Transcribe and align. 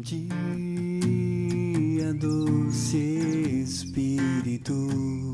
dia, 0.00 0.24
doce 2.14 2.96
Espírito, 3.62 5.29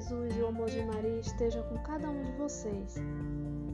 Jesus 0.00 0.34
e 0.34 0.40
o 0.40 0.46
amor 0.46 0.70
de 0.70 0.82
Maria 0.82 1.20
esteja 1.20 1.62
com 1.64 1.76
cada 1.80 2.08
um 2.08 2.22
de 2.22 2.32
vocês. 2.32 2.96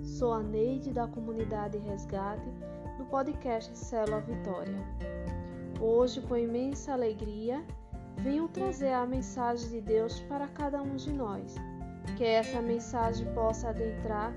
Sou 0.02 0.32
a 0.32 0.42
Neide 0.42 0.92
da 0.92 1.06
comunidade 1.06 1.78
Resgate 1.78 2.50
do 2.98 3.04
podcast 3.04 3.78
Célula 3.78 4.20
Vitória. 4.22 4.76
Hoje, 5.80 6.20
com 6.22 6.36
imensa 6.36 6.94
alegria, 6.94 7.64
venho 8.18 8.48
trazer 8.48 8.92
a 8.92 9.06
mensagem 9.06 9.70
de 9.70 9.80
Deus 9.80 10.18
para 10.22 10.48
cada 10.48 10.82
um 10.82 10.96
de 10.96 11.12
nós. 11.12 11.54
Que 12.16 12.24
essa 12.24 12.60
mensagem 12.60 13.32
possa 13.32 13.68
adentrar 13.68 14.32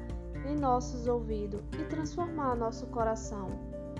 em 0.47 0.55
nossos 0.55 1.07
ouvidos 1.07 1.61
e 1.79 1.83
transformar 1.85 2.55
nosso 2.55 2.85
coração. 2.87 3.49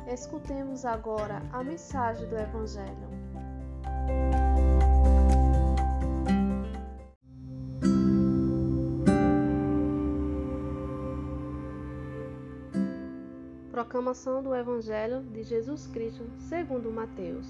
Escutemos 0.07 0.85
agora 0.85 1.41
a 1.51 1.63
mensagem 1.63 2.29
do 2.29 2.37
Evangelho. 2.37 3.09
Proclamação 13.89 14.43
do 14.43 14.53
Evangelho 14.53 15.23
de 15.23 15.41
Jesus 15.41 15.87
Cristo 15.87 16.23
segundo 16.37 16.91
Mateus. 16.91 17.47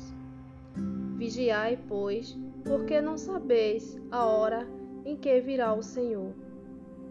Vigiai, 1.18 1.78
pois, 1.86 2.34
porque 2.64 3.02
não 3.02 3.18
sabeis 3.18 4.00
a 4.10 4.24
hora 4.24 4.66
em 5.04 5.18
que 5.18 5.42
virá 5.42 5.74
o 5.74 5.84
Senhor. 5.84 6.32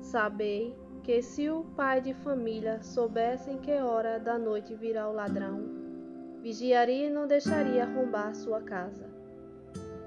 Sabei 0.01 0.75
que 1.03 1.21
se 1.21 1.51
o 1.51 1.63
pai 1.77 2.01
de 2.01 2.15
família 2.15 2.83
soubesse 2.83 3.51
em 3.51 3.59
que 3.59 3.73
hora 3.73 4.19
da 4.19 4.39
noite 4.39 4.75
virá 4.75 5.07
o 5.11 5.13
ladrão, 5.13 5.63
vigiaria 6.41 7.09
e 7.09 7.13
não 7.13 7.27
deixaria 7.27 7.85
arrombar 7.85 8.35
sua 8.35 8.63
casa. 8.63 9.05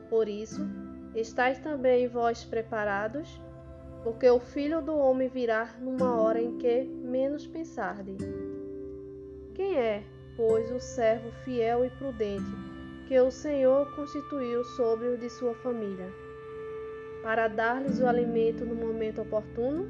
Por 0.09 0.27
isso, 0.27 0.67
estáis 1.13 1.59
também 1.59 2.07
vós 2.07 2.43
preparados, 2.43 3.39
porque 4.03 4.27
o 4.27 4.39
Filho 4.39 4.81
do 4.81 4.95
Homem 4.97 5.27
virá 5.27 5.75
numa 5.79 6.19
hora 6.19 6.41
em 6.41 6.57
que 6.57 6.85
menos 6.85 7.45
pensardes. 7.45 8.17
Quem 9.53 9.77
é, 9.77 10.03
pois, 10.37 10.71
o 10.71 10.79
servo 10.79 11.31
fiel 11.43 11.85
e 11.85 11.89
prudente 11.89 12.51
que 13.07 13.19
o 13.19 13.29
Senhor 13.29 13.93
constituiu 13.95 14.63
sobre 14.63 15.07
os 15.07 15.19
de 15.19 15.29
sua 15.29 15.53
família, 15.55 16.09
para 17.21 17.47
dar-lhes 17.47 17.99
o 17.99 18.07
alimento 18.07 18.65
no 18.65 18.75
momento 18.75 19.21
oportuno? 19.21 19.85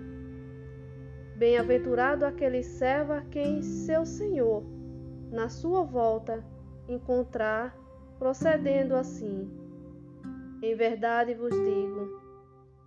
Bem-aventurado 1.36 2.26
aquele 2.26 2.64
servo 2.64 3.14
a 3.14 3.22
quem 3.22 3.62
seu 3.62 4.06
Senhor, 4.06 4.64
na 5.32 5.50
sua 5.50 5.84
volta, 5.84 6.44
encontrar 6.88 7.76
procedendo 8.18 8.96
assim. 8.96 9.50
Em 10.62 10.76
verdade 10.76 11.34
vos 11.34 11.54
digo, 11.54 12.22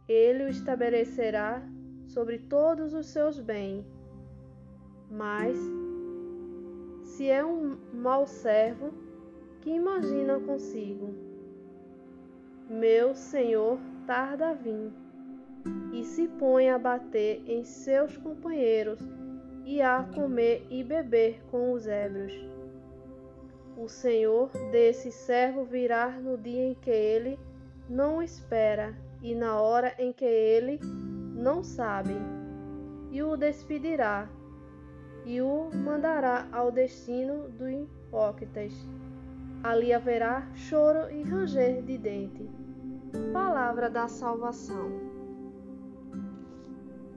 ele 0.09 0.45
o 0.45 0.49
estabelecerá 0.49 1.63
sobre 2.07 2.39
todos 2.39 2.95
os 2.95 3.07
seus 3.07 3.41
bens. 3.41 3.85
Mas, 5.11 5.59
se 7.17 7.31
é 7.31 7.45
um 7.45 7.77
mau 7.93 8.27
servo, 8.27 8.93
que 9.61 9.71
imagina 9.71 10.41
consigo: 10.41 11.15
Meu 12.69 13.15
senhor 13.15 13.79
tarda 14.05 14.49
a 14.49 14.53
vir, 14.53 14.93
e 15.93 16.03
se 16.05 16.27
põe 16.27 16.71
a 16.71 16.79
bater 16.79 17.41
em 17.47 17.63
seus 17.63 18.17
companheiros 18.17 18.99
e 19.65 19.81
a 19.81 20.03
comer 20.13 20.67
e 20.69 20.83
beber 20.83 21.41
com 21.53 21.73
os 21.73 21.87
ébrios. 21.87 22.33
O 23.77 23.89
senhor 23.89 24.51
desse 24.73 25.13
servo 25.13 25.65
virá 25.65 26.11
no 26.11 26.37
dia 26.37 26.65
em 26.65 26.75
que 26.75 26.91
ele 26.91 27.39
não 27.89 28.21
espera 28.21 28.93
e 29.23 29.37
na 29.37 29.61
hora 29.61 29.95
em 29.99 30.13
que 30.13 30.25
ele 30.25 30.81
não 30.83 31.63
sabe, 31.63 32.15
e 33.13 33.23
o 33.23 33.37
despedirá 33.37 34.29
e 35.25 35.41
o 35.41 35.71
mandará 35.73 36.47
ao 36.53 36.71
destino 36.71 37.49
dos 37.51 37.71
hipócritas. 37.71 38.73
Ali 39.63 39.93
haverá 39.93 40.47
choro 40.55 41.11
e 41.11 41.23
ranger 41.23 41.83
de 41.83 41.97
dente. 41.97 42.49
Palavra 43.33 43.89
da 43.89 44.07
salvação. 44.09 44.91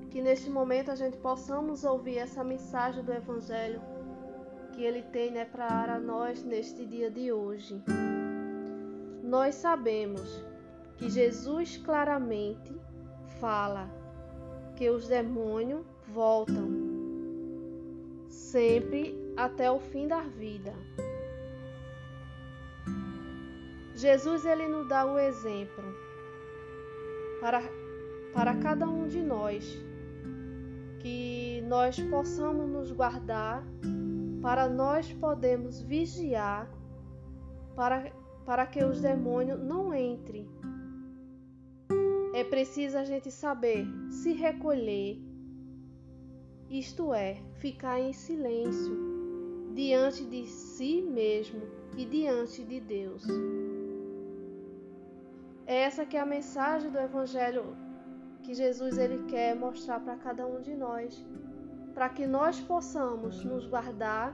Que 0.10 0.22
neste 0.22 0.50
momento 0.50 0.90
a 0.90 0.96
gente 0.96 1.18
possamos 1.18 1.84
ouvir 1.84 2.18
essa 2.18 2.44
mensagem 2.44 3.04
do 3.04 3.12
Evangelho 3.12 3.82
que 4.72 4.84
ele 4.84 5.02
tem 5.02 5.32
né, 5.32 5.44
para 5.44 6.00
nós 6.00 6.44
neste 6.44 6.86
dia 6.86 7.12
de 7.12 7.32
hoje. 7.32 7.82
Nós 9.24 9.56
sabemos 9.56 10.46
que 10.98 11.10
Jesus 11.10 11.78
claramente 11.78 12.74
fala 13.40 13.90
que 14.76 14.90
os 14.90 15.08
demônios 15.08 15.86
voltam 16.08 16.77
sempre 18.52 19.16
até 19.36 19.70
o 19.70 19.80
fim 19.80 20.08
da 20.08 20.22
vida. 20.22 20.74
Jesus 23.94 24.46
ele 24.46 24.68
nos 24.68 24.88
dá 24.88 25.06
o 25.06 25.18
exemplo 25.18 25.84
para, 27.42 27.62
para 28.34 28.56
cada 28.56 28.88
um 28.88 29.08
de 29.08 29.22
nós 29.22 29.66
que 31.00 31.62
nós 31.68 32.00
possamos 32.00 32.70
nos 32.70 32.92
guardar 32.92 33.64
para 34.42 34.70
nós 34.70 35.12
podermos 35.14 35.82
vigiar 35.82 36.70
para, 37.76 38.12
para 38.46 38.66
que 38.66 38.84
os 38.84 39.02
demônios 39.02 39.60
não 39.62 39.94
entrem. 39.94 40.48
É 42.34 42.44
preciso 42.44 42.98
a 42.98 43.04
gente 43.04 43.32
saber 43.32 43.86
se 44.10 44.32
recolher, 44.32 45.20
isto 46.70 47.14
é, 47.14 47.42
ficar 47.56 48.00
em 48.00 48.12
silêncio 48.12 48.96
diante 49.74 50.26
de 50.26 50.46
si 50.48 51.02
mesmo 51.02 51.62
e 51.96 52.06
diante 52.06 52.64
de 52.64 52.80
Deus. 52.80 53.24
É 55.66 55.82
essa 55.82 56.06
que 56.06 56.18
é 56.18 56.20
a 56.20 56.26
mensagem 56.26 56.90
do 56.90 56.98
evangelho 56.98 57.76
que 58.44 58.54
Jesus 58.54 58.98
ele 58.98 59.24
quer 59.26 59.56
mostrar 59.56 60.00
para 60.00 60.16
cada 60.16 60.48
um 60.48 60.62
de 60.62 60.74
nós, 60.74 61.26
para 61.94 62.10
que 62.10 62.26
nós 62.26 62.60
possamos 62.60 63.44
nos 63.44 63.66
guardar, 63.66 64.34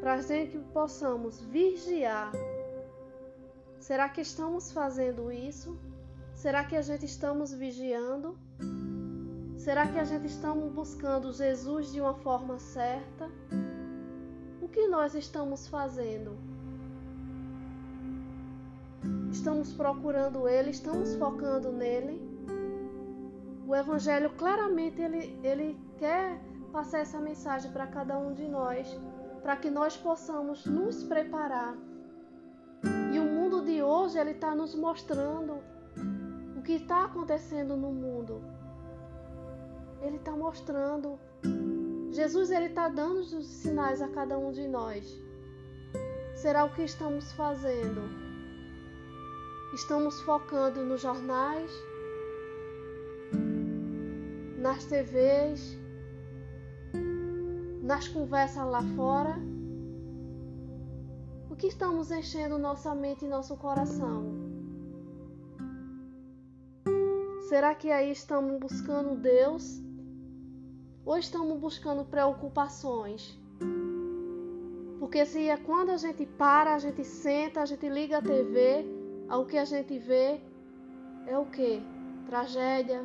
para 0.00 0.22
que 0.22 0.58
possamos 0.72 1.40
vigiar. 1.40 2.32
Será 3.78 4.08
que 4.08 4.20
estamos 4.20 4.70
fazendo 4.70 5.32
isso? 5.32 5.78
Será 6.34 6.64
que 6.64 6.76
a 6.76 6.82
gente 6.82 7.06
estamos 7.06 7.52
vigiando? 7.52 8.38
Será 9.60 9.86
que 9.86 9.98
a 9.98 10.04
gente 10.04 10.24
estamos 10.24 10.72
buscando 10.72 11.30
Jesus 11.34 11.92
de 11.92 12.00
uma 12.00 12.14
forma 12.14 12.58
certa? 12.58 13.28
O 14.62 14.66
que 14.66 14.88
nós 14.88 15.14
estamos 15.14 15.68
fazendo? 15.68 16.38
Estamos 19.30 19.70
procurando 19.74 20.48
Ele, 20.48 20.70
estamos 20.70 21.14
focando 21.14 21.70
nele. 21.72 22.26
O 23.68 23.76
Evangelho 23.76 24.30
claramente 24.30 25.02
ele, 25.02 25.38
ele 25.44 25.78
quer 25.98 26.40
passar 26.72 27.00
essa 27.00 27.18
mensagem 27.18 27.70
para 27.70 27.86
cada 27.86 28.16
um 28.16 28.32
de 28.32 28.48
nós, 28.48 28.98
para 29.42 29.56
que 29.56 29.68
nós 29.68 29.94
possamos 29.94 30.64
nos 30.64 31.04
preparar. 31.04 31.76
E 33.12 33.18
o 33.18 33.24
mundo 33.24 33.62
de 33.62 33.82
hoje 33.82 34.18
ele 34.18 34.30
está 34.30 34.54
nos 34.54 34.74
mostrando 34.74 35.58
o 36.56 36.62
que 36.62 36.72
está 36.72 37.04
acontecendo 37.04 37.76
no 37.76 37.92
mundo. 37.92 38.58
Ele 40.02 40.16
está 40.16 40.32
mostrando. 40.32 41.18
Jesus 42.10 42.50
ele 42.50 42.66
está 42.66 42.88
dando 42.88 43.20
os 43.20 43.46
sinais 43.46 44.02
a 44.02 44.08
cada 44.08 44.38
um 44.38 44.52
de 44.52 44.66
nós. 44.66 45.06
Será 46.34 46.64
o 46.64 46.72
que 46.72 46.82
estamos 46.82 47.32
fazendo? 47.32 48.00
Estamos 49.74 50.20
focando 50.22 50.84
nos 50.84 51.00
jornais, 51.00 51.70
nas 54.58 54.84
TVs, 54.84 55.78
nas 57.82 58.08
conversas 58.08 58.66
lá 58.66 58.82
fora? 58.96 59.36
O 61.50 61.56
que 61.56 61.66
estamos 61.66 62.10
enchendo 62.10 62.58
nossa 62.58 62.94
mente 62.94 63.24
e 63.24 63.28
nosso 63.28 63.56
coração? 63.56 64.40
Será 67.48 67.74
que 67.74 67.90
aí 67.90 68.10
estamos 68.10 68.58
buscando 68.58 69.20
Deus? 69.20 69.89
Ou 71.10 71.18
estamos 71.18 71.58
buscando 71.58 72.04
preocupações? 72.04 73.36
Porque 75.00 75.26
se 75.26 75.48
é 75.48 75.56
quando 75.56 75.90
a 75.90 75.96
gente 75.96 76.24
para, 76.24 76.72
a 76.72 76.78
gente 76.78 77.02
senta, 77.04 77.62
a 77.62 77.66
gente 77.66 77.88
liga 77.88 78.18
a 78.18 78.22
TV, 78.22 78.86
ao 79.28 79.44
que 79.44 79.58
a 79.58 79.64
gente 79.64 79.98
vê 79.98 80.40
é 81.26 81.36
o 81.36 81.46
que? 81.46 81.82
Tragédia. 82.26 83.04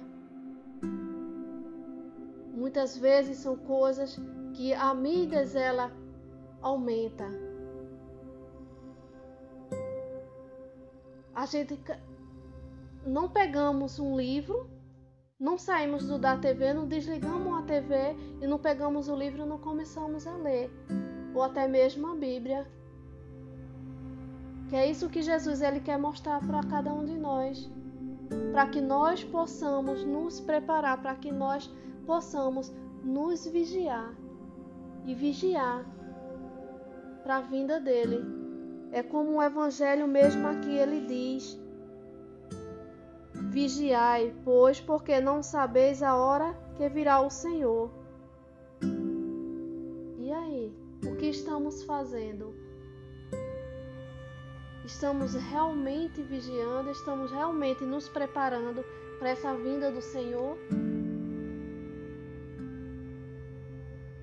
Muitas 2.53 2.95
vezes 2.95 3.39
são 3.39 3.57
coisas 3.57 4.19
que 4.53 4.71
a 4.71 4.93
mídia 4.93 5.39
ela 5.57 5.91
aumenta. 6.61 7.27
A 11.33 11.47
gente 11.47 11.79
não 13.03 13.27
pegamos 13.27 13.97
um 13.97 14.15
livro, 14.15 14.69
não 15.39 15.57
saímos 15.57 16.07
do 16.07 16.17
da 16.17 16.37
TV, 16.37 16.73
não 16.73 16.87
desligamos 16.87 17.59
a 17.59 17.61
TV 17.61 18.15
e 18.41 18.47
não 18.47 18.57
pegamos 18.57 19.09
o 19.09 19.15
livro 19.15 19.43
e 19.43 19.45
não 19.45 19.57
começamos 19.57 20.25
a 20.25 20.35
ler, 20.37 20.71
ou 21.33 21.43
até 21.43 21.67
mesmo 21.67 22.07
a 22.07 22.15
Bíblia. 22.15 22.65
Que 24.69 24.75
é 24.77 24.89
isso 24.89 25.09
que 25.09 25.21
Jesus 25.21 25.61
ele 25.61 25.81
quer 25.81 25.97
mostrar 25.97 26.39
para 26.39 26.63
cada 26.63 26.93
um 26.93 27.03
de 27.03 27.17
nós, 27.17 27.69
para 28.51 28.67
que 28.67 28.79
nós 28.79 29.23
possamos 29.23 30.03
nos 30.05 30.39
preparar, 30.39 31.01
para 31.01 31.15
que 31.15 31.31
nós 31.31 31.69
possamos 32.05 32.73
nos 33.03 33.45
vigiar 33.45 34.15
e 35.05 35.13
vigiar 35.13 35.85
para 37.23 37.37
a 37.37 37.41
vinda 37.41 37.79
dele. 37.79 38.23
É 38.91 39.03
como 39.03 39.31
o 39.31 39.43
evangelho 39.43 40.07
mesmo 40.07 40.47
aqui 40.47 40.73
ele 40.75 41.05
diz: 41.05 41.59
Vigiai, 43.51 44.33
pois, 44.43 44.79
porque 44.79 45.19
não 45.19 45.43
sabeis 45.43 46.01
a 46.01 46.15
hora 46.15 46.53
que 46.75 46.87
virá 46.89 47.21
o 47.21 47.29
Senhor. 47.29 47.89
E 50.17 50.31
aí, 50.31 50.73
o 51.05 51.15
que 51.15 51.27
estamos 51.27 51.83
fazendo? 51.83 52.53
Estamos 54.85 55.33
realmente 55.33 56.21
vigiando, 56.21 56.91
estamos 56.91 57.31
realmente 57.31 57.83
nos 57.83 58.07
preparando 58.07 58.83
para 59.19 59.29
essa 59.29 59.53
vinda 59.55 59.91
do 59.91 60.01
Senhor? 60.01 60.57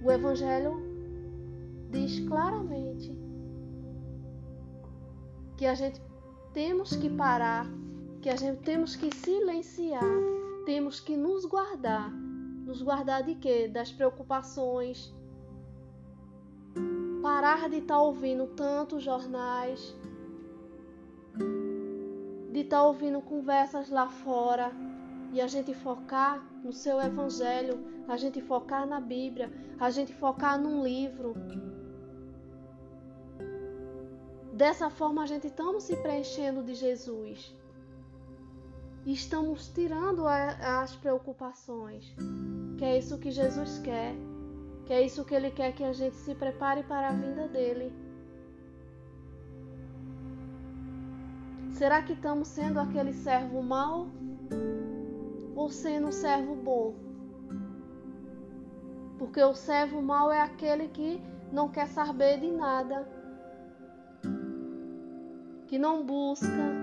O 0.03 0.11
Evangelho 0.11 0.82
diz 1.91 2.20
claramente 2.26 3.17
que 5.56 5.67
a 5.67 5.75
gente 5.75 6.03
temos 6.53 6.97
que 6.97 7.08
parar, 7.08 7.67
que 8.22 8.30
a 8.30 8.36
gente 8.36 8.60
temos 8.62 8.94
que 8.94 9.12
silenciar, 9.16 10.04
temos 10.64 11.00
que 11.00 11.16
nos 11.16 11.44
guardar. 11.44 12.08
Nos 12.64 12.80
guardar 12.80 13.24
de 13.24 13.34
quê? 13.34 13.66
Das 13.66 13.90
preocupações. 13.90 15.12
Parar 17.20 17.69
de 17.69 17.78
estar 17.78 17.96
tá 17.96 18.00
ouvindo 18.00 18.46
tantos 18.46 19.02
jornais, 19.02 19.96
de 22.52 22.60
estar 22.60 22.76
tá 22.76 22.84
ouvindo 22.84 23.20
conversas 23.20 23.90
lá 23.90 24.08
fora 24.08 24.70
e 25.32 25.40
a 25.40 25.48
gente 25.48 25.74
focar 25.74 26.40
no 26.62 26.72
seu 26.72 27.00
evangelho, 27.00 27.80
a 28.06 28.16
gente 28.16 28.40
focar 28.40 28.86
na 28.86 29.00
Bíblia, 29.00 29.52
a 29.80 29.90
gente 29.90 30.12
focar 30.14 30.60
num 30.60 30.84
livro. 30.84 31.34
Dessa 34.52 34.88
forma 34.90 35.24
a 35.24 35.26
gente 35.26 35.48
estamos 35.48 35.82
se 35.82 35.96
preenchendo 35.96 36.62
de 36.62 36.74
Jesus. 36.74 37.62
E 39.04 39.12
estamos 39.12 39.69
tirando 39.69 40.26
a, 40.26 40.81
as 40.82 40.94
preocupações. 40.94 42.14
Que 42.78 42.84
é 42.84 42.99
isso 42.99 43.19
que 43.19 43.31
Jesus 43.31 43.78
quer. 43.81 44.14
Que 44.87 44.93
é 44.93 45.02
isso 45.02 45.25
que 45.25 45.34
ele 45.34 45.50
quer 45.50 45.72
que 45.72 45.82
a 45.82 45.93
gente 45.93 46.16
se 46.16 46.34
prepare 46.34 46.82
para 46.84 47.08
a 47.08 47.12
vinda 47.12 47.49
dele. 47.49 47.93
Será 51.70 52.02
que 52.02 52.12
estamos 52.12 52.49
sendo 52.49 52.78
aquele 52.78 53.12
servo 53.12 53.62
mau? 53.62 54.06
Ou 55.56 55.69
sendo 55.69 56.08
um 56.08 56.12
servo 56.12 56.55
bom? 56.55 56.94
Porque 59.19 59.43
o 59.43 59.55
servo 59.55 60.00
mau 60.00 60.31
é 60.31 60.40
aquele 60.40 60.88
que 60.88 61.20
não 61.52 61.69
quer 61.69 61.87
saber 61.88 62.40
de 62.40 62.50
nada, 62.50 63.06
que 65.66 65.78
não 65.78 66.05
busca. 66.05 66.81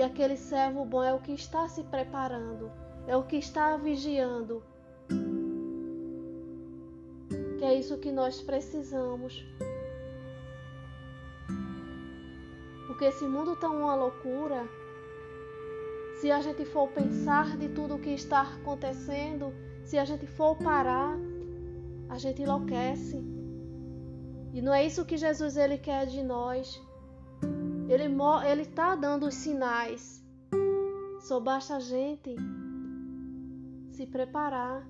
E 0.00 0.02
aquele 0.02 0.38
servo 0.38 0.82
bom 0.86 1.04
é 1.04 1.12
o 1.12 1.20
que 1.20 1.32
está 1.32 1.68
se 1.68 1.82
preparando, 1.84 2.72
é 3.06 3.14
o 3.14 3.22
que 3.22 3.36
está 3.36 3.76
vigiando. 3.76 4.62
Que 7.58 7.64
é 7.66 7.74
isso 7.74 7.98
que 7.98 8.10
nós 8.10 8.40
precisamos. 8.40 9.44
Porque 12.86 13.04
esse 13.04 13.26
mundo 13.26 13.52
está 13.52 13.68
uma 13.68 13.94
loucura. 13.94 14.66
Se 16.18 16.30
a 16.30 16.40
gente 16.40 16.64
for 16.64 16.88
pensar 16.88 17.58
de 17.58 17.68
tudo 17.68 17.96
o 17.96 18.00
que 18.00 18.14
está 18.14 18.40
acontecendo, 18.40 19.52
se 19.84 19.98
a 19.98 20.06
gente 20.06 20.26
for 20.26 20.56
parar, 20.56 21.14
a 22.08 22.16
gente 22.16 22.40
enlouquece. 22.40 23.22
E 24.54 24.62
não 24.62 24.72
é 24.72 24.82
isso 24.82 25.04
que 25.04 25.18
Jesus 25.18 25.58
ele 25.58 25.76
quer 25.76 26.06
de 26.06 26.22
nós. 26.22 26.80
Ele 27.90 28.04
ele 28.48 28.62
está 28.62 28.94
dando 28.94 29.26
os 29.26 29.34
sinais. 29.34 30.24
Só 31.18 31.40
basta 31.40 31.74
a 31.74 31.80
gente 31.80 32.36
se 33.90 34.06
preparar. 34.06 34.86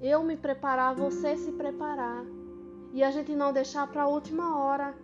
Eu 0.00 0.24
me 0.24 0.38
preparar, 0.38 0.94
você 0.94 1.36
se 1.36 1.52
preparar. 1.52 2.24
E 2.94 3.04
a 3.04 3.10
gente 3.10 3.34
não 3.36 3.52
deixar 3.52 3.86
para 3.88 4.04
a 4.04 4.08
última 4.08 4.58
hora. 4.58 4.94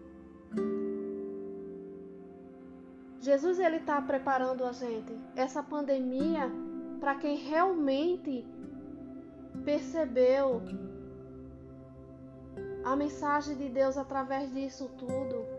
Jesus 3.20 3.58
ele 3.58 3.76
está 3.76 4.00
preparando 4.00 4.64
a 4.64 4.72
gente 4.72 5.12
essa 5.34 5.62
pandemia 5.62 6.50
para 7.00 7.16
quem 7.16 7.36
realmente 7.36 8.46
percebeu 9.62 10.62
a 12.82 12.96
mensagem 12.96 13.58
de 13.58 13.68
Deus 13.68 13.98
através 13.98 14.50
disso 14.54 14.88
tudo. 14.96 15.55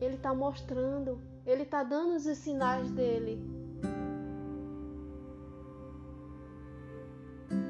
Ele 0.00 0.14
está 0.14 0.34
mostrando, 0.34 1.20
ele 1.44 1.62
está 1.62 1.82
dando 1.82 2.14
os 2.16 2.22
sinais 2.38 2.90
dele. 2.90 3.38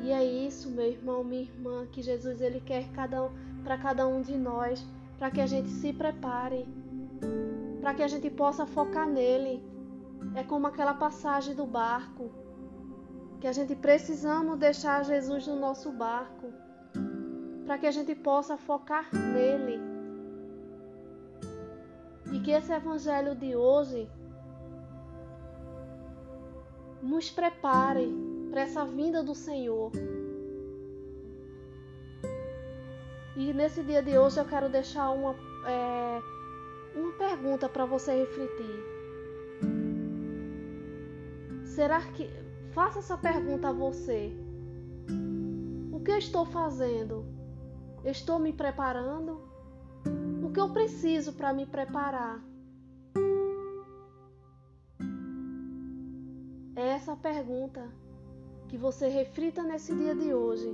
E 0.02 0.10
é 0.12 0.24
isso, 0.24 0.70
meu 0.70 0.86
irmão, 0.86 1.24
minha 1.24 1.42
irmã, 1.42 1.86
que 1.90 2.02
Jesus 2.02 2.40
ele 2.40 2.60
quer 2.60 2.90
cada 2.92 3.30
para 3.62 3.76
cada 3.76 4.06
um 4.06 4.22
de 4.22 4.36
nós 4.36 4.84
para 5.20 5.30
que 5.30 5.40
a 5.42 5.46
gente 5.46 5.68
se 5.68 5.92
prepare, 5.92 6.66
para 7.82 7.92
que 7.92 8.02
a 8.02 8.08
gente 8.08 8.30
possa 8.30 8.64
focar 8.64 9.06
nele. 9.06 9.62
É 10.34 10.42
como 10.42 10.66
aquela 10.66 10.94
passagem 10.94 11.54
do 11.54 11.66
barco, 11.66 12.30
que 13.38 13.46
a 13.46 13.52
gente 13.52 13.74
precisamos 13.74 14.58
deixar 14.58 15.04
Jesus 15.04 15.46
no 15.46 15.56
nosso 15.56 15.92
barco, 15.92 16.50
para 17.66 17.76
que 17.76 17.86
a 17.86 17.90
gente 17.90 18.14
possa 18.14 18.56
focar 18.56 19.14
nele. 19.14 19.89
E 22.32 22.40
que 22.40 22.50
esse 22.50 22.72
evangelho 22.72 23.34
de 23.34 23.56
hoje 23.56 24.08
nos 27.02 27.30
prepare 27.30 28.08
para 28.50 28.62
essa 28.62 28.84
vinda 28.84 29.22
do 29.22 29.34
Senhor. 29.34 29.90
E 33.36 33.52
nesse 33.52 33.82
dia 33.82 34.02
de 34.02 34.18
hoje 34.18 34.38
eu 34.38 34.44
quero 34.44 34.68
deixar 34.68 35.10
uma, 35.10 35.34
é, 35.66 36.20
uma 36.94 37.12
pergunta 37.12 37.68
para 37.68 37.84
você 37.84 38.12
refletir. 38.14 39.00
Será 41.64 42.00
que. 42.12 42.28
Faça 42.72 43.00
essa 43.00 43.18
pergunta 43.18 43.70
a 43.70 43.72
você. 43.72 44.32
O 45.92 45.98
que 46.00 46.12
eu 46.12 46.18
estou 46.18 46.46
fazendo? 46.46 47.24
estou 48.04 48.38
me 48.38 48.52
preparando? 48.52 49.40
O 50.50 50.52
que 50.52 50.58
eu 50.58 50.68
preciso 50.72 51.34
para 51.34 51.52
me 51.52 51.64
preparar? 51.64 52.42
É 56.74 56.88
essa 56.88 57.14
pergunta 57.14 57.88
que 58.66 58.76
você 58.76 59.06
reflita 59.06 59.62
nesse 59.62 59.94
dia 59.94 60.12
de 60.12 60.34
hoje. 60.34 60.68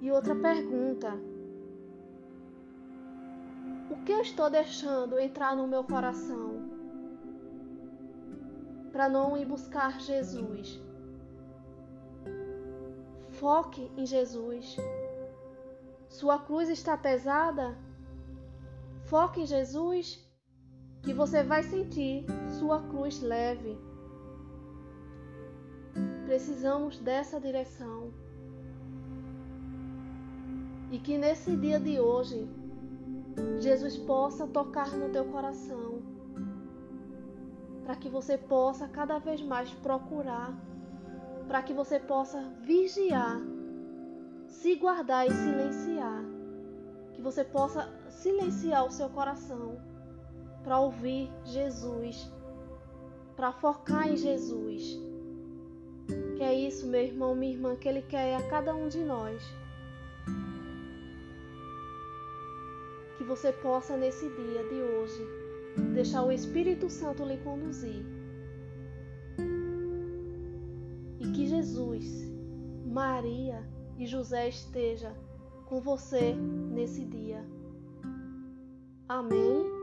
E 0.00 0.12
outra 0.12 0.36
pergunta: 0.36 1.12
O 3.90 4.04
que 4.04 4.12
eu 4.12 4.20
estou 4.20 4.48
deixando 4.48 5.18
entrar 5.18 5.56
no 5.56 5.66
meu 5.66 5.82
coração? 5.82 6.52
para 8.92 9.08
não 9.08 9.36
ir 9.38 9.46
buscar 9.46 9.98
Jesus. 9.98 10.78
Foque 13.30 13.90
em 13.96 14.04
Jesus. 14.04 14.76
Sua 16.12 16.38
cruz 16.38 16.68
está 16.68 16.94
pesada? 16.94 17.74
Foque 19.06 19.40
em 19.40 19.46
Jesus, 19.46 20.22
que 21.02 21.14
você 21.14 21.42
vai 21.42 21.62
sentir 21.62 22.26
sua 22.58 22.82
cruz 22.82 23.22
leve. 23.22 23.78
Precisamos 26.26 26.98
dessa 26.98 27.40
direção. 27.40 28.12
E 30.90 30.98
que 30.98 31.16
nesse 31.16 31.56
dia 31.56 31.80
de 31.80 31.98
hoje, 31.98 32.46
Jesus 33.58 33.96
possa 33.96 34.46
tocar 34.46 34.90
no 34.90 35.08
teu 35.08 35.24
coração, 35.24 36.02
para 37.84 37.96
que 37.96 38.10
você 38.10 38.36
possa 38.36 38.86
cada 38.86 39.18
vez 39.18 39.40
mais 39.40 39.72
procurar 39.76 40.54
para 41.48 41.62
que 41.62 41.74
você 41.74 41.98
possa 41.98 42.40
vigiar, 42.62 43.38
se 44.52 44.76
guardar 44.76 45.26
e 45.26 45.30
silenciar. 45.30 46.22
Que 47.14 47.20
você 47.20 47.42
possa 47.42 47.88
silenciar 48.08 48.86
o 48.86 48.90
seu 48.90 49.08
coração 49.08 49.76
para 50.62 50.78
ouvir 50.78 51.28
Jesus, 51.44 52.30
para 53.34 53.52
focar 53.52 54.08
em 54.08 54.16
Jesus. 54.16 54.98
Que 56.36 56.42
é 56.42 56.54
isso, 56.54 56.86
meu 56.86 57.02
irmão, 57.02 57.34
minha 57.34 57.52
irmã, 57.52 57.74
que 57.76 57.88
Ele 57.88 58.02
quer 58.02 58.36
a 58.36 58.48
cada 58.48 58.74
um 58.74 58.88
de 58.88 59.02
nós. 59.02 59.42
Que 63.18 63.24
você 63.24 63.52
possa, 63.52 63.96
nesse 63.96 64.28
dia 64.28 64.64
de 64.68 64.80
hoje, 64.80 65.26
deixar 65.94 66.22
o 66.22 66.32
Espírito 66.32 66.88
Santo 66.88 67.24
lhe 67.24 67.38
conduzir 67.38 68.04
que 71.32 71.46
Jesus, 71.46 72.30
Maria 72.84 73.66
e 73.98 74.06
José 74.06 74.48
esteja 74.48 75.14
com 75.66 75.80
você 75.80 76.34
nesse 76.34 77.04
dia. 77.04 77.44
Amém. 79.08 79.82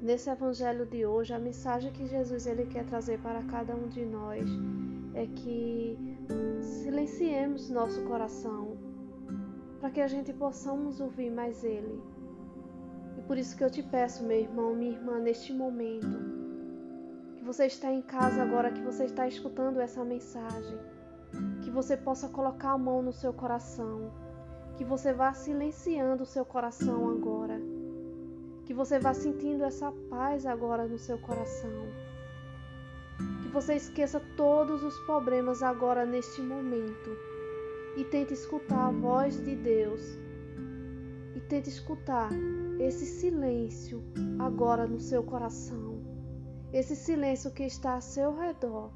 Nesse 0.00 0.28
evangelho 0.28 0.84
de 0.84 1.06
hoje, 1.06 1.32
a 1.32 1.38
mensagem 1.38 1.92
que 1.92 2.06
Jesus 2.06 2.46
ele 2.46 2.66
quer 2.66 2.84
trazer 2.84 3.18
para 3.20 3.42
cada 3.44 3.74
um 3.74 3.88
de 3.88 4.04
nós 4.04 4.48
é 5.14 5.26
que 5.26 5.96
silenciemos 6.60 7.70
nosso 7.70 8.02
coração 8.04 8.76
para 9.80 9.90
que 9.90 10.00
a 10.00 10.06
gente 10.06 10.32
possamos 10.32 11.00
ouvir 11.00 11.30
mais 11.30 11.64
Ele. 11.64 12.00
Por 13.26 13.38
isso 13.38 13.56
que 13.56 13.64
eu 13.64 13.70
te 13.70 13.82
peço, 13.82 14.24
meu 14.24 14.38
irmão, 14.38 14.74
minha 14.74 14.92
irmã, 14.92 15.18
neste 15.18 15.52
momento, 15.52 16.18
que 17.36 17.44
você 17.44 17.66
está 17.66 17.90
em 17.90 18.02
casa 18.02 18.42
agora, 18.42 18.72
que 18.72 18.82
você 18.82 19.04
está 19.04 19.26
escutando 19.26 19.80
essa 19.80 20.04
mensagem, 20.04 20.78
que 21.62 21.70
você 21.70 21.96
possa 21.96 22.28
colocar 22.28 22.72
a 22.72 22.78
mão 22.78 23.02
no 23.02 23.12
seu 23.12 23.32
coração, 23.32 24.12
que 24.76 24.84
você 24.84 25.12
vá 25.12 25.32
silenciando 25.32 26.24
o 26.24 26.26
seu 26.26 26.44
coração 26.44 27.08
agora, 27.10 27.60
que 28.64 28.74
você 28.74 28.98
vá 28.98 29.14
sentindo 29.14 29.64
essa 29.64 29.92
paz 30.10 30.44
agora 30.44 30.86
no 30.86 30.98
seu 30.98 31.18
coração, 31.18 31.86
que 33.42 33.48
você 33.48 33.74
esqueça 33.74 34.20
todos 34.36 34.82
os 34.82 34.98
problemas 35.00 35.62
agora 35.62 36.04
neste 36.04 36.40
momento 36.40 37.10
e 37.96 38.04
tente 38.04 38.32
escutar 38.34 38.88
a 38.88 38.90
voz 38.90 39.42
de 39.44 39.54
Deus 39.54 40.00
e 41.34 41.40
tente 41.40 41.68
escutar 41.68 42.30
esse 42.78 43.06
silêncio 43.06 44.02
agora 44.38 44.86
no 44.86 45.00
seu 45.00 45.22
coração, 45.22 46.00
esse 46.72 46.96
silêncio 46.96 47.50
que 47.50 47.64
está 47.64 47.94
a 47.94 48.00
seu 48.00 48.34
redor, 48.34 48.90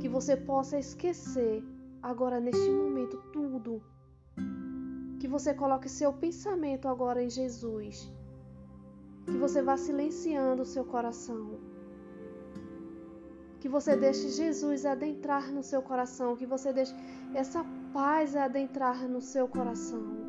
que 0.00 0.08
você 0.08 0.36
possa 0.36 0.78
esquecer 0.78 1.64
agora 2.02 2.40
neste 2.40 2.70
momento 2.70 3.16
tudo, 3.32 3.82
que 5.18 5.28
você 5.28 5.54
coloque 5.54 5.88
seu 5.88 6.12
pensamento 6.12 6.88
agora 6.88 7.22
em 7.22 7.30
Jesus, 7.30 8.12
que 9.26 9.38
você 9.38 9.62
vá 9.62 9.76
silenciando 9.76 10.62
o 10.62 10.66
seu 10.66 10.84
coração. 10.84 11.60
Que 13.60 13.68
você 13.68 13.94
deixe 13.94 14.28
Jesus 14.28 14.84
adentrar 14.84 15.52
no 15.52 15.62
seu 15.62 15.80
coração, 15.80 16.34
que 16.34 16.44
você 16.44 16.72
deixe 16.72 16.92
essa 17.32 17.64
paz 17.92 18.34
adentrar 18.34 19.08
no 19.08 19.20
seu 19.20 19.46
coração. 19.46 20.21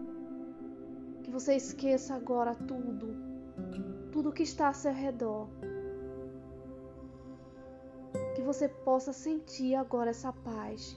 Você 1.34 1.56
esqueça 1.56 2.14
agora 2.14 2.54
tudo, 2.54 3.08
tudo 4.12 4.32
que 4.32 4.44
está 4.44 4.68
a 4.68 4.74
seu 4.74 4.94
redor. 4.94 5.48
Que 8.36 8.44
você 8.44 8.70
possa 8.70 9.12
sentir 9.12 9.74
agora 9.74 10.12
essa 10.12 10.32
paz. 10.32 10.96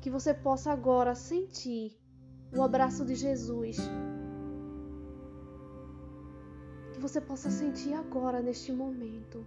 Que 0.00 0.10
você 0.10 0.34
possa 0.34 0.72
agora 0.72 1.14
sentir 1.14 1.96
o 2.56 2.60
abraço 2.60 3.04
de 3.04 3.14
Jesus. 3.14 3.76
Que 6.92 6.98
você 6.98 7.20
possa 7.20 7.48
sentir 7.48 7.94
agora 7.94 8.42
neste 8.42 8.72
momento. 8.72 9.46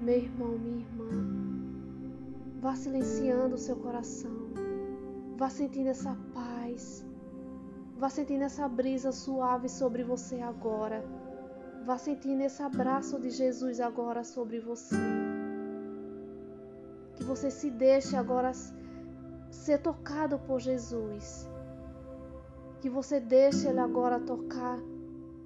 Meu 0.00 0.16
irmão, 0.16 0.58
minha 0.58 0.78
irmã. 0.78 1.10
Vá 2.58 2.74
silenciando 2.74 3.56
o 3.56 3.58
seu 3.58 3.76
coração. 3.76 4.48
Vá 5.36 5.50
sentindo 5.50 5.90
essa 5.90 6.16
paz. 6.32 7.09
Vá 8.00 8.08
sentindo 8.08 8.44
essa 8.44 8.66
brisa 8.66 9.12
suave 9.12 9.68
sobre 9.68 10.02
você 10.02 10.40
agora. 10.40 11.04
Vá 11.84 11.98
sentindo 11.98 12.40
esse 12.40 12.62
abraço 12.62 13.20
de 13.20 13.28
Jesus 13.28 13.78
agora 13.78 14.24
sobre 14.24 14.58
você. 14.58 14.96
Que 17.14 17.22
você 17.22 17.50
se 17.50 17.70
deixe 17.70 18.16
agora 18.16 18.52
ser 19.50 19.82
tocado 19.82 20.38
por 20.38 20.60
Jesus. 20.60 21.46
Que 22.80 22.88
você 22.88 23.20
deixe 23.20 23.68
Ele 23.68 23.80
agora 23.80 24.18
tocar, 24.18 24.78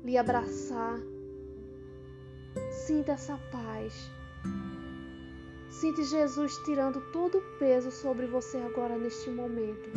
lhe 0.05 0.17
abraçar. 0.17 1.01
Sinta 2.87 3.13
essa 3.13 3.37
paz. 3.51 3.93
Sinta 5.71 6.05
Jesus 6.05 6.57
tirando 6.59 7.01
todo 7.11 7.39
o 7.39 7.59
peso 7.59 7.91
sobre 7.91 8.27
você 8.29 8.59
agora 8.59 8.97
neste 8.97 9.29
momento, 9.29 9.91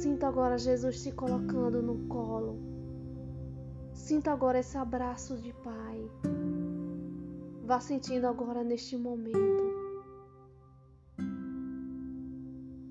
Sinta 0.00 0.28
agora 0.28 0.56
Jesus 0.56 1.02
te 1.02 1.12
colocando 1.12 1.82
no 1.82 2.08
colo. 2.08 2.56
Sinta 3.92 4.32
agora 4.32 4.58
esse 4.58 4.78
abraço 4.78 5.36
de 5.36 5.52
Pai. 5.52 6.10
Vá 7.66 7.80
sentindo 7.80 8.26
agora 8.26 8.64
neste 8.64 8.96
momento. 8.96 9.62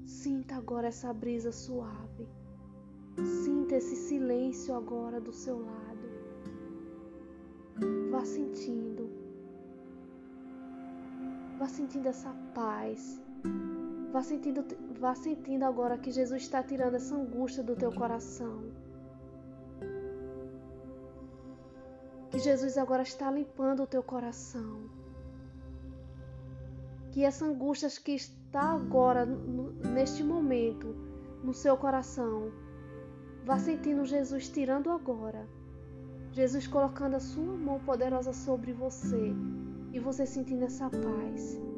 Sinta 0.06 0.58
agora 0.58 0.90
essa 0.90 1.12
brisa 1.12 1.52
suave. 1.52 2.30
Sinta 3.44 3.78
esse 3.78 3.96
silêncio 3.96 4.76
agora 4.76 5.20
do 5.20 5.34
seu 5.34 5.66
lado. 5.66 6.08
Vá 8.12 8.24
sentindo. 8.24 9.10
Vá 11.58 11.68
sentindo 11.68 12.08
essa 12.08 12.32
paz. 12.54 13.20
Vá 14.12 14.22
sentindo, 14.22 14.64
vá 15.00 15.16
sentindo 15.16 15.64
agora 15.64 15.98
que 15.98 16.12
Jesus 16.12 16.44
está 16.44 16.62
tirando 16.62 16.96
essa 16.96 17.16
angústia 17.16 17.64
do 17.64 17.76
teu 17.76 17.92
coração. 17.92 18.72
Que 22.30 22.40
Jesus 22.40 22.78
agora 22.78 23.04
está 23.04 23.32
limpando 23.32 23.84
o 23.84 23.88
teu 23.88 24.04
coração. 24.04 24.90
Que 27.12 27.24
essa 27.24 27.46
angústia 27.46 27.90
que 27.90 28.12
está 28.12 28.74
agora, 28.74 29.26
neste 29.26 30.24
momento, 30.24 30.96
no 31.44 31.54
seu 31.54 31.76
coração, 31.76 32.52
vá 33.46 33.58
sentindo 33.58 34.06
Jesus 34.06 34.50
tirando 34.50 34.92
agora 34.92 35.48
Jesus 36.32 36.68
colocando 36.68 37.16
a 37.16 37.20
sua 37.20 37.58
mão 37.58 37.80
poderosa 37.80 38.34
sobre 38.34 38.72
você 38.72 39.34
e 39.92 40.00
você 40.00 40.26
sentindo 40.26 40.64
essa 40.64 40.90
paz. 40.90 41.69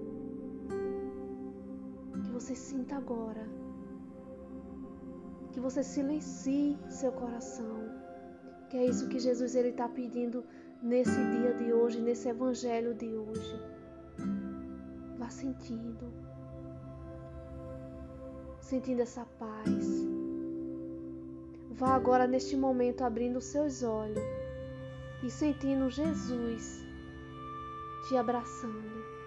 Que 2.24 2.30
você 2.32 2.56
sinta 2.56 2.96
agora. 2.96 3.48
Que 5.52 5.60
você 5.60 5.84
silencie 5.84 6.78
seu 6.90 7.12
coração. 7.12 7.90
Que 8.70 8.78
é 8.78 8.86
isso 8.86 9.10
que 9.10 9.20
Jesus 9.20 9.56
ele 9.56 9.70
está 9.70 9.88
pedindo 9.88 10.44
nesse 10.82 11.24
dia 11.32 11.54
de 11.54 11.74
hoje, 11.74 12.02
nesse 12.02 12.30
evangelho 12.30 12.94
de 12.94 13.14
hoje. 13.16 13.62
Vá 15.18 15.30
sentindo. 15.30 16.12
Sentindo 18.60 19.02
essa 19.02 19.26
paz. 19.38 20.08
Vá 21.72 21.96
agora 21.96 22.28
neste 22.28 22.56
momento 22.56 23.04
abrindo 23.04 23.42
seus 23.42 23.84
olhos 23.84 24.24
e 25.24 25.30
sentindo 25.30 25.90
Jesus 25.90 26.84
te 28.08 28.18
abraçando. 28.18 29.21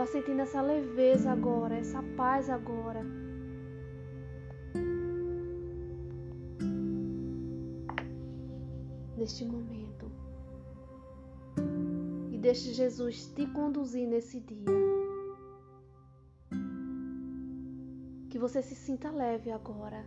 Vá 0.00 0.06
sentindo 0.06 0.40
essa 0.40 0.62
leveza 0.62 1.30
agora, 1.30 1.76
essa 1.76 2.02
paz 2.16 2.48
agora. 2.48 3.04
Neste 9.14 9.44
momento. 9.44 10.10
E 12.32 12.38
deixe 12.38 12.72
Jesus 12.72 13.26
te 13.26 13.46
conduzir 13.48 14.08
nesse 14.08 14.40
dia. 14.40 14.64
Que 18.30 18.38
você 18.38 18.62
se 18.62 18.74
sinta 18.74 19.10
leve 19.10 19.50
agora. 19.50 20.02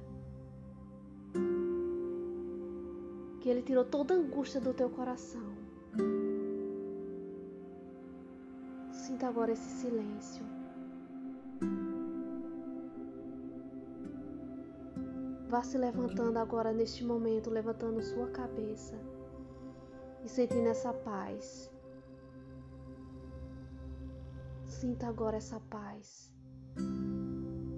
Que 3.41 3.47
Ele 3.47 3.61
tirou 3.61 3.85
toda 3.85 4.15
a 4.15 4.17
angústia 4.17 4.59
do 4.59 4.73
teu 4.73 4.89
coração. 4.89 5.53
Sinta 9.03 9.27
agora 9.27 9.51
esse 9.51 9.69
silêncio. 9.81 10.45
Vá 15.49 15.61
se 15.61 15.77
levantando 15.77 16.39
agora 16.39 16.71
neste 16.71 17.03
momento, 17.03 17.49
levantando 17.49 18.01
sua 18.01 18.27
cabeça 18.29 18.97
e 20.23 20.29
sentindo 20.29 20.69
essa 20.69 20.93
paz. 20.93 21.69
Sinta 24.63 25.07
agora 25.07 25.35
essa 25.35 25.59
paz 25.69 26.33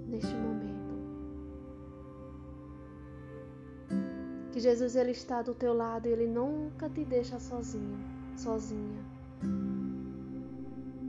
neste 0.08 0.36
momento. 0.36 0.94
Que 4.51 4.60
Jesus 4.60 4.96
ele 4.96 5.10
está 5.10 5.41
do 5.41 5.55
teu 5.55 5.74
lado 5.74 6.05
e 6.05 6.12
ele 6.12 6.27
nunca 6.27 6.88
te 6.88 7.03
deixa 7.03 7.39
sozinho, 7.39 7.98
sozinha. 8.38 9.03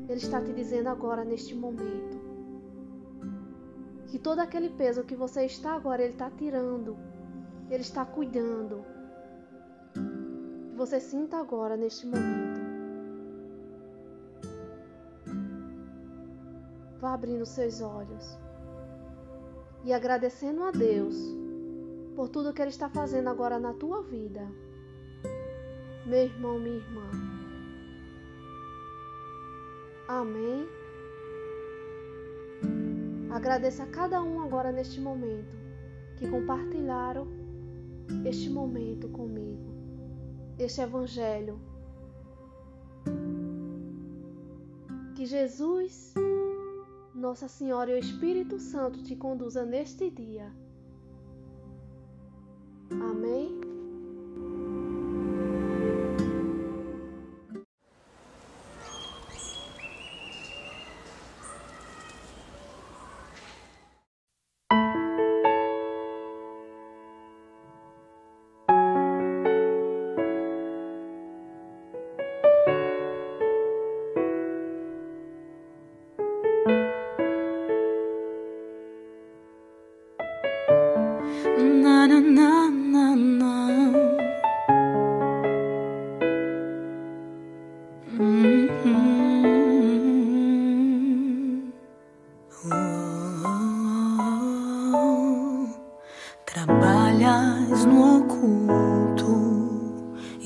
Ele 0.08 0.18
está 0.18 0.40
te 0.40 0.52
dizendo 0.52 0.88
agora 0.88 1.24
neste 1.24 1.54
momento 1.54 2.16
que 4.06 4.18
todo 4.18 4.38
aquele 4.38 4.70
peso 4.70 5.04
que 5.04 5.16
você 5.16 5.44
está 5.44 5.72
agora 5.72 6.02
ele 6.02 6.12
está 6.12 6.30
tirando, 6.30 6.96
ele 7.68 7.82
está 7.82 8.04
cuidando. 8.04 8.84
Que 10.70 10.76
você 10.76 11.00
sinta 11.00 11.38
agora 11.38 11.76
neste 11.76 12.06
momento. 12.06 12.60
Vá 17.00 17.14
abrindo 17.14 17.44
seus 17.44 17.80
olhos 17.80 18.38
e 19.84 19.92
agradecendo 19.92 20.64
a 20.64 20.70
Deus 20.70 21.16
por 22.16 22.28
tudo 22.28 22.52
que 22.52 22.62
Ele 22.62 22.70
está 22.70 22.88
fazendo 22.88 23.28
agora 23.28 23.58
na 23.58 23.74
tua 23.74 24.02
vida. 24.02 24.44
Meu 26.06 26.24
irmão, 26.24 26.58
minha 26.58 26.76
irmã. 26.76 27.45
Amém. 30.08 30.68
Agradeça 33.30 33.82
a 33.82 33.86
cada 33.86 34.22
um 34.22 34.40
agora 34.40 34.72
neste 34.72 35.00
momento 35.00 35.56
que 36.16 36.28
compartilharam 36.28 37.26
este 38.24 38.48
momento 38.48 39.08
comigo, 39.08 39.74
este 40.58 40.80
Evangelho. 40.80 41.60
Que 45.14 45.26
Jesus, 45.26 46.14
Nossa 47.14 47.48
Senhora 47.48 47.90
e 47.90 47.94
o 47.94 47.98
Espírito 47.98 48.58
Santo 48.58 49.02
te 49.02 49.16
conduza 49.16 49.64
neste 49.64 50.10
dia 50.10 50.52
Amém? 52.90 53.75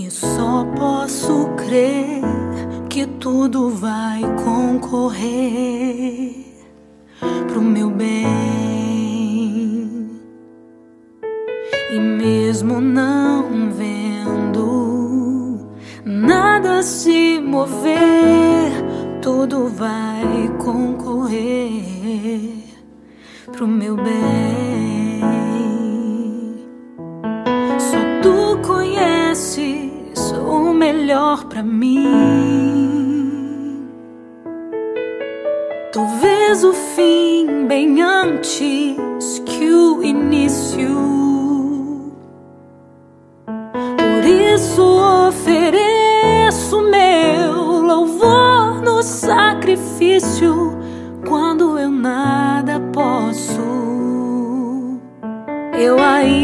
E 0.02 0.10
só 0.10 0.64
posso 0.78 1.50
crer 1.58 2.22
que 2.88 3.04
tudo 3.04 3.68
vai 3.68 4.22
concorrer 4.42 6.34
pro 7.46 7.60
meu 7.60 7.90
bem. 7.90 8.26
E 11.90 11.98
mesmo 12.00 12.80
não 12.80 13.70
vendo 13.72 15.68
nada 16.02 16.82
se 16.82 17.38
mover, 17.38 18.72
tudo 19.20 19.68
vai 19.68 20.50
concorrer 20.64 21.84
pro 23.52 23.68
meu 23.68 23.96
bem. 23.96 24.89
melhor 30.92 31.44
para 31.44 31.62
mim. 31.62 32.88
Tu 35.92 36.05
vês 36.20 36.64
o 36.64 36.72
fim 36.72 37.66
bem 37.68 38.03
antes 38.03 39.38
que 39.46 39.72
o 39.72 40.03
início. 40.03 40.88
Por 43.46 44.24
isso 44.24 44.83
ofereço 45.29 46.83
meu 46.83 47.83
louvor 47.83 48.83
no 48.83 49.00
sacrifício 49.03 50.76
quando 51.29 51.79
eu 51.79 51.90
nada 51.90 52.81
posso. 52.92 53.61
Eu 55.79 55.98
ainda 56.00 56.39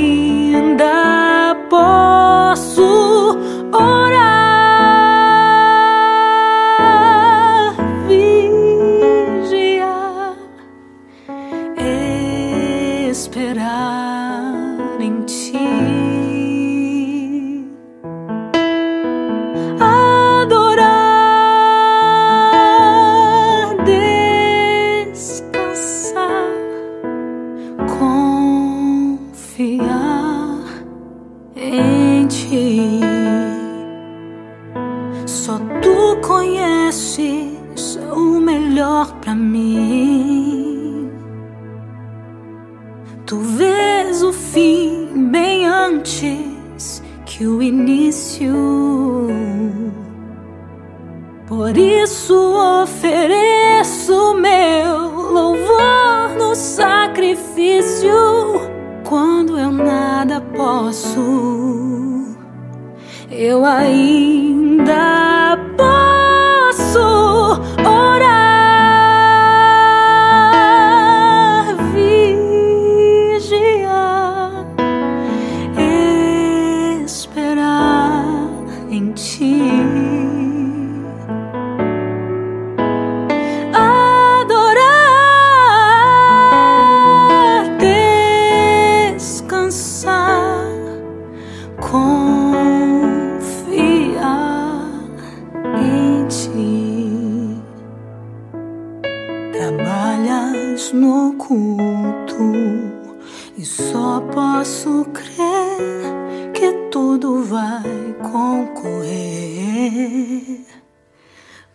tudo 107.18 107.42
vai 107.44 107.82
concorrer 108.30 109.06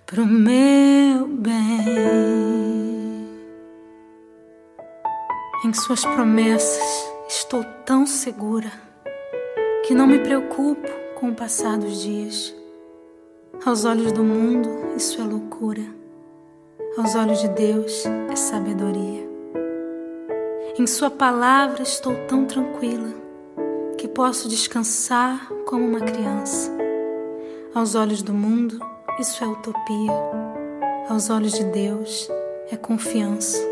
pro 0.06 0.24
meu 0.24 1.26
bem. 1.28 1.52
Em 5.66 5.74
Suas 5.74 6.06
promessas 6.06 7.12
estou 7.28 7.64
tão 7.86 8.06
segura 8.06 8.72
que 9.88 9.96
não 9.96 10.06
me 10.06 10.20
preocupo 10.20 10.88
com 11.16 11.30
o 11.30 11.36
passar 11.36 11.76
dos 11.80 12.04
dias. 12.04 12.54
Aos 13.66 13.84
olhos 13.84 14.12
do 14.12 14.24
mundo, 14.24 14.70
isso 14.96 15.20
é 15.20 15.24
loucura. 15.24 15.82
Aos 16.98 17.16
olhos 17.16 17.42
de 17.42 17.48
Deus, 17.48 18.06
é 18.32 18.36
sabedoria. 18.36 19.28
Em 20.78 20.86
Sua 20.86 21.10
palavra 21.10 21.82
estou 21.82 22.14
tão 22.28 22.46
tranquila 22.46 23.21
que 24.02 24.08
posso 24.08 24.50
descansar 24.50 25.48
como 25.64 25.86
uma 25.86 26.00
criança. 26.00 26.76
Aos 27.72 27.94
olhos 27.94 28.24
do 28.24 28.34
mundo, 28.34 28.80
isso 29.20 29.44
é 29.44 29.48
utopia. 29.48 30.12
Aos 31.08 31.30
olhos 31.30 31.54
de 31.54 31.64
Deus, 31.66 32.28
é 32.72 32.76
confiança. 32.76 33.64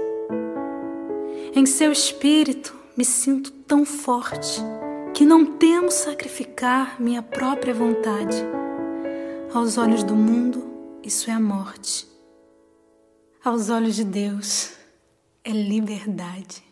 Em 1.56 1.66
Seu 1.66 1.92
espírito, 1.92 2.76
me 2.96 3.04
sinto 3.04 3.50
tão 3.50 3.84
forte 3.84 4.62
que 5.16 5.26
não 5.26 5.44
temo 5.58 5.90
sacrificar 5.90 7.02
minha 7.02 7.24
própria 7.24 7.74
vontade. 7.74 8.38
Aos 9.52 9.80
olhos 9.80 10.04
do 10.04 10.16
mundo, 10.16 10.64
isso 11.02 11.32
é 11.32 11.34
a 11.34 11.40
morte. 11.40 12.08
Aos 13.44 13.72
olhos 13.72 13.96
de 13.96 14.04
Deus, 14.04 14.74
é 15.44 15.50
liberdade. 15.50 16.69